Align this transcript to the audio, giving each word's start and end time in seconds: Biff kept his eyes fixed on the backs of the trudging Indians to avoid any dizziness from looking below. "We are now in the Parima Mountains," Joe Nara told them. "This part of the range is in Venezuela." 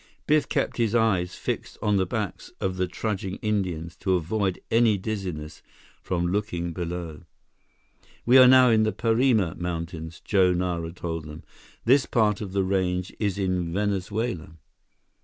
Biff 0.25 0.49
kept 0.49 0.77
his 0.77 0.95
eyes 0.95 1.35
fixed 1.35 1.77
on 1.79 1.97
the 1.97 2.07
backs 2.07 2.51
of 2.59 2.77
the 2.77 2.87
trudging 2.87 3.35
Indians 3.43 3.95
to 3.97 4.15
avoid 4.15 4.59
any 4.71 4.97
dizziness 4.97 5.61
from 6.01 6.25
looking 6.29 6.73
below. 6.73 7.21
"We 8.25 8.39
are 8.39 8.47
now 8.47 8.71
in 8.71 8.81
the 8.81 8.93
Parima 8.93 9.55
Mountains," 9.57 10.19
Joe 10.19 10.53
Nara 10.53 10.91
told 10.91 11.25
them. 11.25 11.43
"This 11.85 12.07
part 12.07 12.41
of 12.41 12.51
the 12.53 12.63
range 12.63 13.13
is 13.19 13.37
in 13.37 13.71
Venezuela." 13.71 14.57